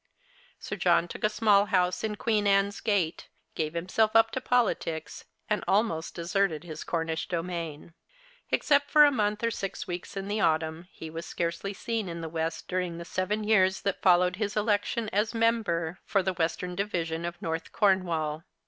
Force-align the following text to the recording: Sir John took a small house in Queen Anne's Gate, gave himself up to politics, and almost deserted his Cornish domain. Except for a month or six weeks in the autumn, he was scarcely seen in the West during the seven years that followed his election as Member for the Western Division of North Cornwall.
Sir 0.57 0.77
John 0.77 1.07
took 1.07 1.23
a 1.23 1.29
small 1.29 1.65
house 1.67 2.03
in 2.03 2.15
Queen 2.15 2.47
Anne's 2.47 2.79
Gate, 2.79 3.27
gave 3.53 3.75
himself 3.75 4.15
up 4.15 4.31
to 4.31 4.41
politics, 4.41 5.25
and 5.47 5.63
almost 5.67 6.15
deserted 6.15 6.63
his 6.63 6.83
Cornish 6.83 7.27
domain. 7.27 7.93
Except 8.49 8.89
for 8.89 9.05
a 9.05 9.11
month 9.11 9.43
or 9.43 9.51
six 9.51 9.85
weeks 9.85 10.17
in 10.17 10.27
the 10.27 10.39
autumn, 10.39 10.87
he 10.91 11.11
was 11.11 11.27
scarcely 11.27 11.71
seen 11.75 12.09
in 12.09 12.21
the 12.21 12.29
West 12.29 12.67
during 12.67 12.97
the 12.97 13.05
seven 13.05 13.43
years 13.43 13.81
that 13.81 14.01
followed 14.01 14.37
his 14.37 14.57
election 14.57 15.07
as 15.13 15.35
Member 15.35 15.99
for 16.07 16.23
the 16.23 16.33
Western 16.33 16.75
Division 16.75 17.23
of 17.23 17.39
North 17.39 17.71
Cornwall. 17.71 18.43